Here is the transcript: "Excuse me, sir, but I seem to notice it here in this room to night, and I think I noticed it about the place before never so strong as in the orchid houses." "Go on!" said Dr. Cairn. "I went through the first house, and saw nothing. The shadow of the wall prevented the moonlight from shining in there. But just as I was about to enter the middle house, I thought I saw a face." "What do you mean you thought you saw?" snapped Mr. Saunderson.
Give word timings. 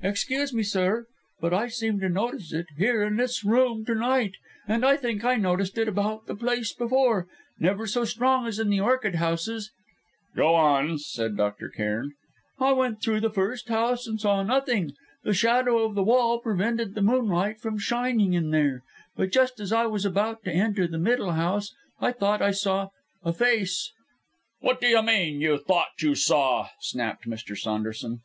"Excuse 0.00 0.52
me, 0.54 0.62
sir, 0.62 1.06
but 1.40 1.52
I 1.52 1.66
seem 1.66 1.98
to 1.98 2.08
notice 2.08 2.52
it 2.52 2.66
here 2.78 3.02
in 3.02 3.16
this 3.16 3.42
room 3.42 3.84
to 3.86 3.96
night, 3.96 4.36
and 4.68 4.84
I 4.84 4.96
think 4.96 5.24
I 5.24 5.34
noticed 5.34 5.76
it 5.76 5.88
about 5.88 6.26
the 6.26 6.36
place 6.36 6.72
before 6.72 7.26
never 7.58 7.88
so 7.88 8.04
strong 8.04 8.46
as 8.46 8.60
in 8.60 8.70
the 8.70 8.78
orchid 8.78 9.16
houses." 9.16 9.72
"Go 10.36 10.54
on!" 10.54 10.98
said 10.98 11.36
Dr. 11.36 11.68
Cairn. 11.68 12.12
"I 12.60 12.70
went 12.70 13.02
through 13.02 13.22
the 13.22 13.32
first 13.32 13.70
house, 13.70 14.06
and 14.06 14.20
saw 14.20 14.44
nothing. 14.44 14.92
The 15.24 15.34
shadow 15.34 15.78
of 15.80 15.96
the 15.96 16.04
wall 16.04 16.38
prevented 16.38 16.94
the 16.94 17.02
moonlight 17.02 17.58
from 17.58 17.76
shining 17.76 18.34
in 18.34 18.50
there. 18.52 18.84
But 19.16 19.32
just 19.32 19.58
as 19.58 19.72
I 19.72 19.86
was 19.86 20.04
about 20.04 20.44
to 20.44 20.52
enter 20.52 20.86
the 20.86 20.96
middle 20.96 21.32
house, 21.32 21.74
I 22.00 22.12
thought 22.12 22.40
I 22.40 22.52
saw 22.52 22.90
a 23.24 23.32
face." 23.32 23.90
"What 24.60 24.80
do 24.80 24.86
you 24.86 25.02
mean 25.02 25.40
you 25.40 25.58
thought 25.58 26.00
you 26.00 26.14
saw?" 26.14 26.68
snapped 26.80 27.26
Mr. 27.26 27.56
Saunderson. 27.58 28.20